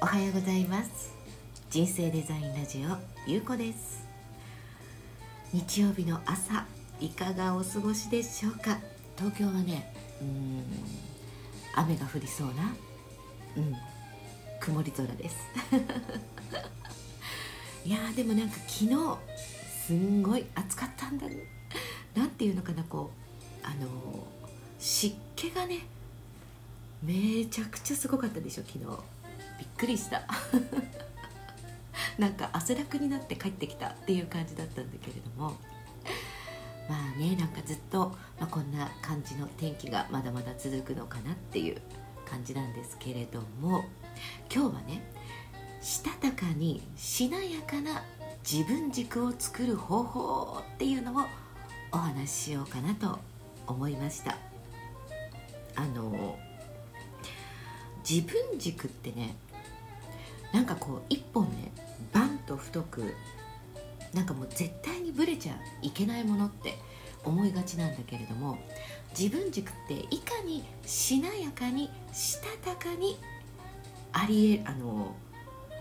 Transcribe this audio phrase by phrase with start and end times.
[0.00, 1.12] おはようございます。
[1.70, 2.96] 人生デザインラジオ
[3.30, 4.06] ゆうこです。
[5.52, 6.64] 日曜日の朝
[7.00, 8.78] いかがお過ごしでしょうか？
[9.16, 10.62] 東京はねうん
[11.74, 12.74] 雨が降りそうな
[13.56, 13.74] うん
[14.60, 15.36] 曇り空です。
[17.84, 19.18] いやでもなんか昨日
[19.86, 21.26] すんごい暑かったんだ
[22.14, 23.10] なんていうのかなこ
[23.62, 23.86] うあの
[24.78, 25.86] 湿気がね
[27.02, 28.84] めちゃくちゃすごかったでしょ昨日
[29.58, 30.22] びっくりした。
[32.18, 35.56] なんか汗だくになって帰ってきたっていう感じだったんだけれども。
[36.88, 41.82] まあねなんかずっと、まあ、こんな感じの天気がまだまだ続くのかなっていう
[42.24, 43.84] 感じなんですけれども。
[44.52, 45.02] 今日はね
[45.80, 48.02] したたかにしなやかな
[48.50, 51.26] 自分軸を作る方法っていうのを
[51.92, 53.18] お話ししようかなと
[53.66, 54.36] 思いました。
[55.76, 56.38] あの
[58.08, 59.36] 自分軸ってね
[60.52, 61.72] なんかこう一本ね
[62.12, 63.14] バンと太く
[64.14, 66.78] なんかもう絶対にブレちゃいけないものって
[67.24, 68.58] 思いがちなんだけれども
[69.18, 73.18] 自分軸っていかにしなやかにしたたかに
[74.12, 75.14] ありえあの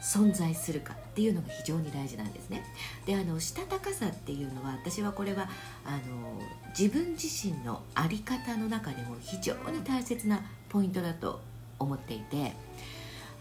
[0.00, 2.64] 存在するかっていうのが非常に大事なんですね。
[3.06, 5.48] であのしたたかさっていうのは私はこれは
[5.84, 6.40] あの
[6.76, 11.40] 自分自身の在り方の中でも非常に大切なポイントだと
[11.78, 12.52] 思っていて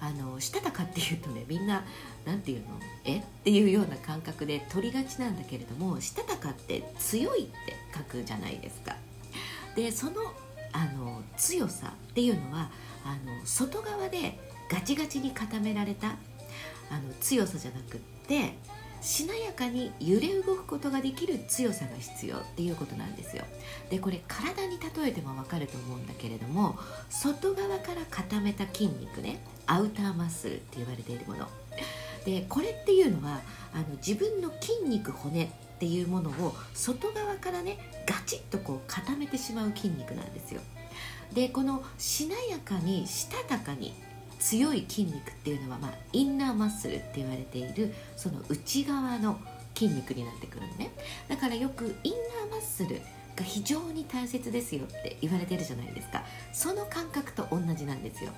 [0.02, 1.86] あのしたたかっていうとねみんな
[2.26, 2.80] 何て言うの？
[3.06, 3.20] え？
[3.20, 8.96] っていうような感覚で取りがちなんだけれどもしたたかって強いって書くじゃないですか。
[9.76, 10.14] でその
[10.74, 12.70] あの強さっていうのは
[13.06, 16.12] あの外側でガチガチに固められたあ
[16.96, 18.56] の強さじゃなくって
[19.02, 23.44] しなやかに揺れ動くことができる強さが必要っていうことなんですよ。
[23.90, 26.78] でこれ体に例えても分かると思うんだけれども
[27.10, 31.48] 外側から固めた筋肉ねアウターマッスルって言われているもの。
[32.26, 33.42] でこれっていうのは
[33.74, 35.48] あの自分の筋肉骨っ
[35.80, 40.61] ていうものを外側からねガチッとこう固めてしまう筋肉なんですよ。
[41.34, 43.95] でこのしなやかにしたたかに
[44.42, 49.40] 強い筋肉っていうのは、まあ、インナーマッスルって言われているその内側の
[49.76, 50.92] 筋肉になってくるのね。
[51.30, 53.02] だからよくインナーマッスル
[53.36, 56.24] が非常に大切ですよって言われてるじゃないですか。
[56.52, 58.32] その感覚と同じなんですよ。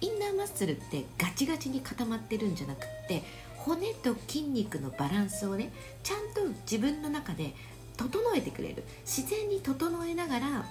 [0.00, 3.22] インナーマッスルってガチガチに固まってるんじゃなくって
[3.56, 7.54] 骨と筋肉のバランスをねちゃんと自分の中で
[7.96, 8.84] 整えてくれる。
[9.04, 10.66] 自然に整えながら、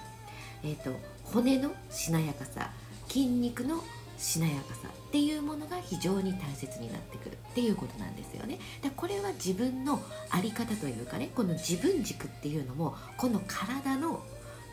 [0.62, 0.92] えーと
[1.24, 2.70] 骨のしなやかさ
[3.08, 3.82] 筋肉の
[4.18, 8.58] しなやかさっていうものが非常に大切になってくるっていうことなんですよね。
[8.82, 14.22] でこれは自分の在り方というかねこの自分軸っていうのもこの体の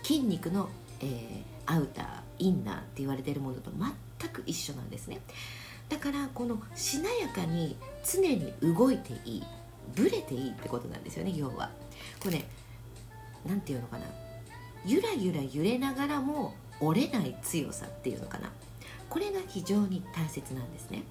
[0.03, 0.69] 筋肉の、
[1.01, 2.05] えー、アウター
[2.39, 3.71] インナーって言われてるものと
[4.19, 5.19] 全く一緒なんですね。
[5.89, 9.43] だからこのしなやかに常に動いていい
[9.95, 11.69] ブレていいってことなんですよね要は。
[12.19, 12.45] これね
[13.45, 14.05] 何て言うのかな
[14.85, 18.51] ゆらゆら揺れながらも折れない強さっていうのかな
[19.13, 21.03] これが非常に大切なんですね。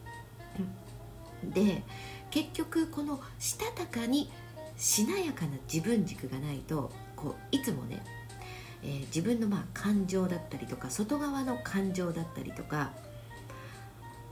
[1.45, 1.85] で
[2.33, 4.29] 結局このしたたかに
[4.77, 8.03] しなやかな自分軸がないとこういつもね、
[8.83, 12.91] えー、自分のまあ感情だったりとか外側の感情だったりとか、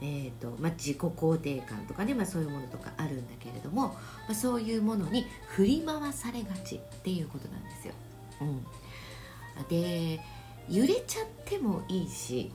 [0.00, 3.96] えーとまあ、自己肯定感とかね、まあ、そういうものとかあるんだけれども、ま
[4.30, 7.94] あ、そういうものに振り回されがちっていうことなんですよ。
[8.40, 8.66] うん、
[9.68, 10.20] で
[10.68, 12.50] 揺れちゃってもいいし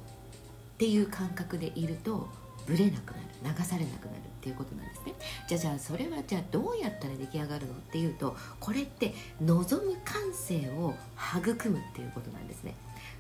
[0.76, 2.28] っていう感覚でいると
[2.66, 5.14] ブレなくなる流されなくなるっていうことなんですね。
[5.48, 10.94] じゃあじゃあそれはじゃあどうやったら出来上がるのっていうとこれって望む感性を
[11.38, 12.76] 育むっていうことなんですね。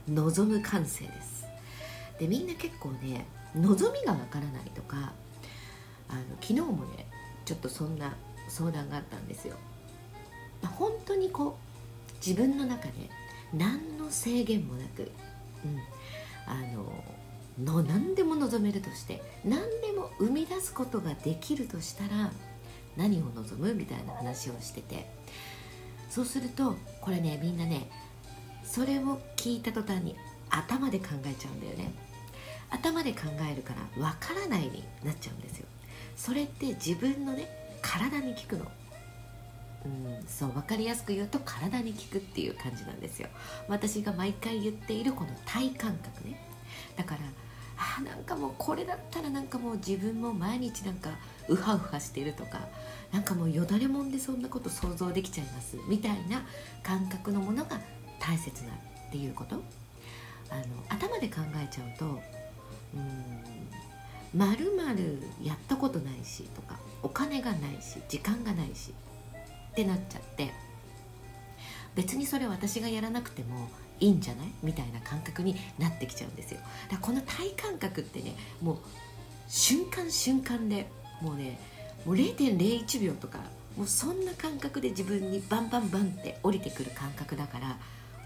[0.09, 1.45] 望む感性です。
[2.19, 5.13] でみんな結構ね望みがわからないとか
[6.09, 7.05] あの昨日もね
[7.45, 8.13] ちょっとそんな
[8.47, 9.55] 相談があったんですよ、
[10.61, 11.57] まあ、本当にこ
[12.11, 12.91] う自分の中で
[13.53, 15.11] 何の制限もなく、
[15.63, 15.79] うん、
[16.47, 16.85] あの
[17.63, 22.31] の何でも望めるとして何でも生み出すことができるとしたら
[22.97, 25.09] 何を望むみたいな話をしてて。
[26.15, 27.89] そうするとこれねみんなね
[28.63, 30.15] それを聞いた途端に
[30.49, 31.91] 頭で考えちゃうんだよね。
[32.69, 35.65] 頭で考えるからわからないになっちゃうんですよ。
[36.15, 37.49] それって自分のね
[37.81, 38.65] 体に効くの。
[39.85, 43.27] うんそう分かりやすく言うと体に効くっていう感じなんですよ。
[43.67, 46.39] 私が毎回言っているこの体感覚ね。
[46.95, 47.19] だから
[47.77, 51.09] あなんかもうこれだったらなんかもう自分も毎日なんか
[51.47, 52.59] ウハウハしてるとか
[53.11, 56.43] なんかもうよだれもんでそんなこと想像できちゃいますみたいな
[56.83, 57.79] 感覚のものが
[58.19, 58.73] 大切なっ
[59.11, 59.61] ていうこと。
[60.49, 62.05] あの頭で考えちゃうと
[62.93, 68.93] うんまるまるやったことないしとかお金がないし時間がないし
[69.71, 70.51] ってなっちゃって
[71.95, 73.69] 別にそれ私がやらなくても
[73.99, 74.47] いいんじゃない？
[74.61, 76.59] みたいな感覚になってきちゃうんですよ。
[76.89, 78.77] だからこの体感覚ってねもう
[79.47, 80.87] 瞬間瞬間で
[81.21, 81.59] もうね
[82.05, 83.39] もう0.01秒とか
[83.77, 87.77] もうそんな感覚で自分にバンバンバンって降りてくる感覚だから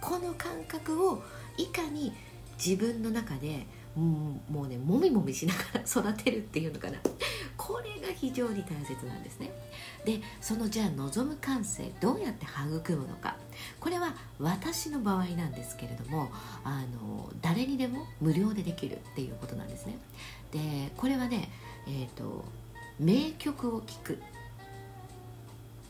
[0.01, 1.21] この感覚を
[1.57, 2.13] いかに
[2.63, 3.65] 自分の中で
[3.95, 6.97] もうねもみもみしながら育てるっていうのかな。
[7.69, 9.51] これが非常に大切なんですね。
[10.03, 13.35] でそのじゃあ望む感性どうやって育むのか。
[13.79, 16.31] これは私の場合なんですけれども
[16.63, 19.99] あの誰にでも無料でできるっていうことなんですね。
[20.51, 21.51] でこれはね
[21.87, 22.43] えっ、ー、と
[22.99, 24.19] 名曲を聴く。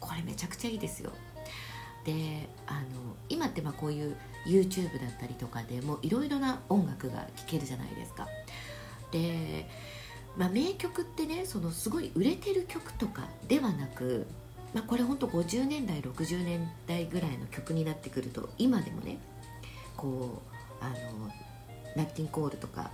[0.01, 1.11] これめちゃくちゃいいですよ。
[2.03, 2.79] であの
[3.29, 8.27] 今ってまあこういう YouTube だったりとかでもいろいろな音楽が聴けるじゃないですか。
[9.11, 9.67] で、
[10.37, 14.25] まあ、名曲ってねそのすごい売れてる曲とかではなく、
[14.73, 19.17] まあ、これほんと50年代60年代ぐらいの曲になってくると今でもね
[19.97, 20.41] こ
[20.81, 20.95] うあの
[21.95, 22.91] ナッティンコールとか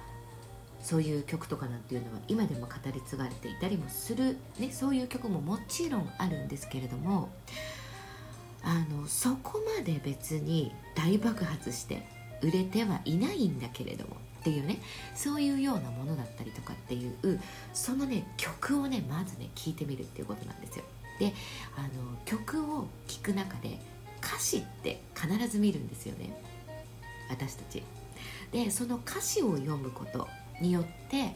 [0.82, 7.30] そういう曲とかなんていうのは今でも語り継がれていたりもする、ね、そういう曲ももちろんあるんですけれども
[8.64, 12.08] あのそこまで別に大爆発して
[12.42, 14.78] 売れてはいないんだけれどもっていうね
[15.16, 17.40] そういうようなものだったりとかっていう
[17.74, 20.86] そのね曲をねまずね聴いてみるっていうことなんですよ。
[21.20, 21.34] で
[21.76, 21.88] あの
[22.26, 23.80] 曲を聴く中で
[24.24, 26.40] 歌詞って必ず見るんですよね。
[27.28, 27.82] 私たち。
[28.52, 30.28] でその歌詞を読むこと
[30.62, 31.34] によって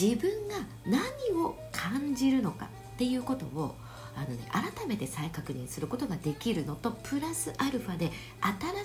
[0.00, 0.54] 自分が
[0.86, 1.00] 何
[1.36, 3.74] を感じるのかっていうことを
[4.16, 8.12] あの、ね、改めて再確認することができるのとプラスアルファで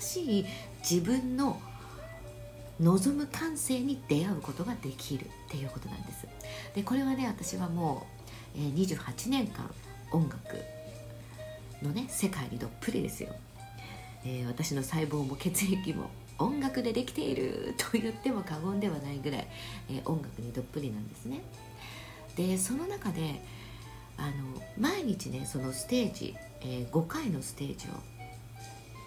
[0.00, 0.46] しい
[0.82, 1.60] 自分の
[2.80, 6.26] 望む感性に出会うことができるっていうことなんです。
[6.74, 8.06] でこれはね私はも
[8.56, 9.70] う、え、28年間
[10.12, 10.56] 音楽
[11.82, 13.34] のね世界にどっぷりですよ、
[14.24, 19.46] えー、私の細胞も血液も音楽でできていると言っても過言ではないぐらい、
[19.90, 21.42] えー、音楽にどっぷりなんですね。
[22.36, 23.42] でその中で
[24.16, 27.90] あの毎日ねそのステージ、えー、5回のステージを、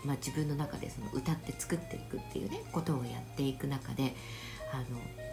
[0.05, 4.15] まあ、自分の中でその歌って作っていくっていうねことをやっていく中で
[4.73, 4.83] あの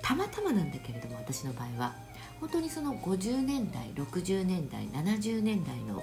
[0.02, 1.94] たまたまなんだけれども私の場合は
[2.40, 6.02] 本当にその50年代60年代70年代の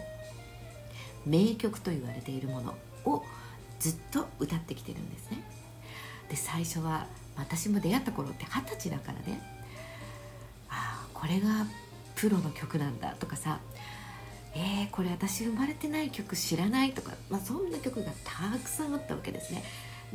[1.26, 2.76] 名曲と言われているもの
[3.06, 3.24] を
[3.80, 5.44] ずっと歌ってきてるんですね。
[6.30, 9.42] で最初は私も出会った頃って二十歳だからね。
[10.70, 11.66] ああこれが
[12.16, 13.60] プロの曲なんだとかさ
[14.60, 19.64] えー、これ私生まれてない曲知らないとか、まあ、そんな曲がたくさんあったわけですね。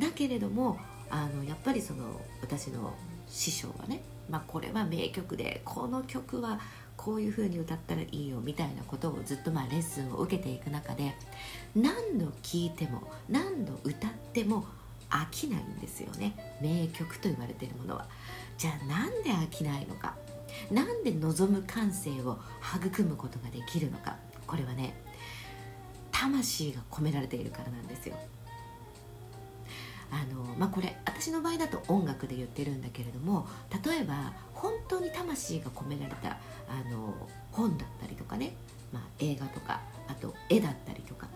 [0.00, 0.78] だけれども
[1.10, 2.92] あのやっぱりその私の
[3.28, 6.58] 師匠はね、まあ、これは名曲でこの曲は
[6.96, 11.14] こういう風に歌ったらいいよみたいなことをずっとまあレッスンを受けていく中で
[11.76, 14.64] 何度聴いても何度歌っても
[15.08, 16.34] 飽きないんですよね。
[16.60, 18.06] 名曲と言われているものは。
[18.58, 20.16] じゃあなんで飽きないのか？
[20.70, 22.38] なんで望む感性を
[22.76, 24.16] 育むことができるのか？
[24.52, 24.92] これはね
[26.10, 28.16] 魂が込められているからなんですよ。
[30.10, 33.48] あのまあこれ私の場合だと音楽で言ってるんだけれども
[33.82, 36.36] 例えば本当に魂が込められた
[36.68, 37.14] あの
[37.50, 38.54] 本だったりとかね、
[38.92, 41.28] まあ、映画とかあと絵だったりとか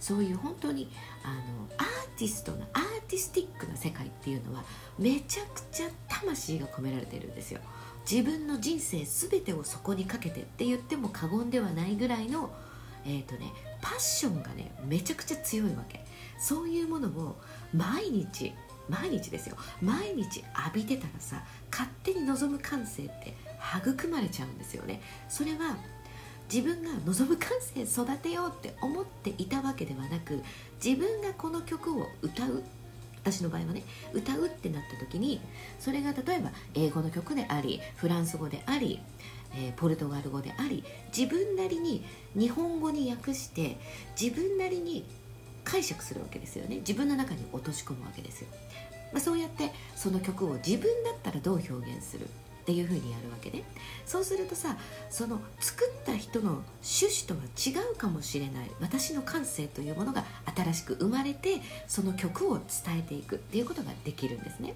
[0.00, 0.90] そういう本当に
[1.24, 4.64] あのアーティストなアーティスティックな世界っていうのは
[4.98, 7.60] めちゃくちゃ魂が込められてるんですよ。
[8.10, 12.50] 自分の人生全てをそこにかけてって言っても過言ではないぐらいの
[13.08, 16.04] えーとね、パッションがねめちゃくちゃ強いわけ。
[16.38, 17.36] そういうものを
[17.72, 18.52] 毎日
[18.88, 19.56] 毎日ですよ。
[19.80, 23.36] 毎日浴びてたらさ勝手に望む感性って
[23.78, 25.00] 育まれちゃうんですよね。
[25.28, 25.76] それは
[26.52, 30.42] 自分が望む感性育てようって思っていたわけではなく
[30.84, 32.62] 自分がこの曲を歌う
[33.26, 35.40] 私の場合はね歌うってなった時に
[35.80, 39.00] それが例えば英語の曲でありフランス語であり、
[39.56, 40.84] えー、ポルトガル語であり
[41.16, 42.04] 自分なりに
[42.36, 43.78] 日本語に訳して
[44.20, 45.04] 自分なりに
[45.64, 46.76] 解釈するわけですよね。
[46.76, 48.48] 自分の中に落とし込むわけですよ、
[49.12, 52.28] まあ、そうやってその曲を自分だったらどう表現する
[52.66, 53.62] っていうふうにやるわけね。
[54.06, 54.76] そうするとさ
[55.08, 58.70] その作った人の趣旨とは違うかもしれない。
[58.80, 60.24] 私の感性というものが
[60.56, 63.36] 新しく生まれてその曲を伝えていく。
[63.36, 64.74] っていうことができるんですね。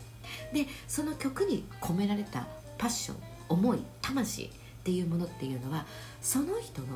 [0.52, 2.47] でその曲に込められた
[2.78, 3.16] パッション
[3.49, 4.49] 思い魂っ
[4.85, 5.85] ていうものっていうのは
[6.23, 6.88] その人の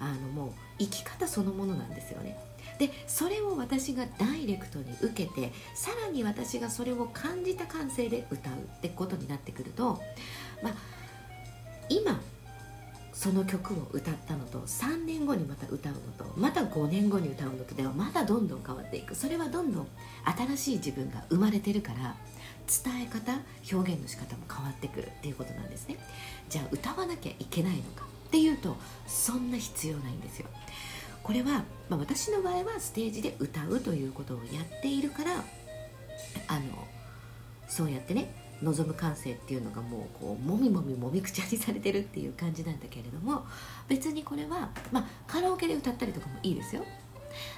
[0.00, 2.36] あのもう生き方そのものなんですよね。
[2.78, 10.00] でそれを私がダイレクトに受けてさらに私がそれを感じた感性で歌うってことになってくると
[10.62, 10.74] まあ
[11.88, 12.20] 今
[13.12, 19.14] その曲を歌ったのと3年後にまた歌うのとまた5年後に歌うのとではまたどんどん変わっていく。
[19.14, 19.88] それはどんどん
[20.56, 22.16] 新しい自分が生まれてるから
[22.66, 23.38] 伝え方
[23.76, 25.98] 表現の仕方も変わってくるっていうことなんですね。
[26.48, 28.76] じゃあ歌わなきゃいけないのかっていうと
[29.06, 30.46] そんな必要ないんですよ。
[31.22, 35.44] これは、まあ、私の場合はステージで歌うということをやっているから
[36.48, 36.60] あの
[37.68, 43.44] そうやってね望む感性っていうのがもうこうもみもみもみくちゃにされてるっていう感じなんだけれども
[43.88, 46.84] 別にこれは、まあ、カラオケで歌ったりとかもいいですよ。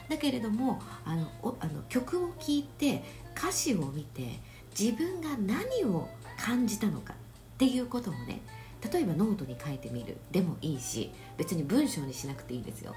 [0.09, 3.03] だけれどもあのあの曲を聴いて
[3.37, 4.39] 歌詞を見て
[4.79, 7.17] 自分が何を感じたのかっ
[7.59, 8.43] ていうことをね
[8.93, 12.95] 例えばノートに書いてみるでもいいし別に文章にしなくていいですよ。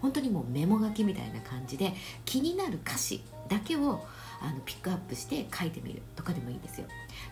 [0.00, 1.92] 本当にもうメモ書きみたいな感じで
[2.24, 4.04] 気になる歌詞だけを
[4.40, 6.86] あのピックアップして書いてみるとかでもいいですよ。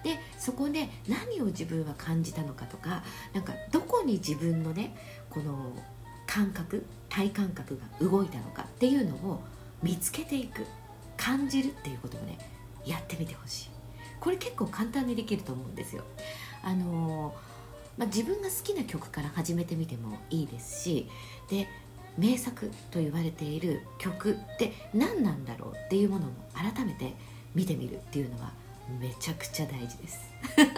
[0.05, 4.95] でそこで何を自分は感じたのかとかなんかどこに自分のね
[5.31, 5.73] この
[6.27, 9.43] 感覚体感覚が動いたのかっていうのを
[9.83, 10.67] 見つけていく
[11.17, 12.39] 感じるっていうことをね
[12.85, 13.71] やってみてほしい。
[14.21, 16.05] これ結構簡単にできると思うんですよ。
[16.63, 17.35] あの
[17.97, 21.09] まあ、自分が好きな曲から始めてみてもいいですし
[21.51, 21.67] で
[22.19, 27.15] 名作と言われている曲って何なんだろうっていうものも改めて
[27.55, 28.53] 見てみるっていうのは
[29.01, 30.19] めちゃくちゃ大事です。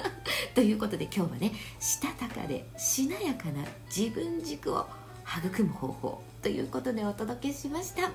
[0.54, 4.86] ということで今日はねしたたかでしなやかな自分軸を
[5.26, 8.10] 育む方法ということでお届けしました。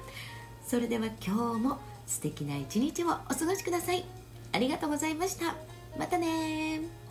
[0.65, 4.05] それでは今日も素敵な一日をお過ごしください。
[4.51, 5.55] ありがとうございました。
[5.97, 7.04] またね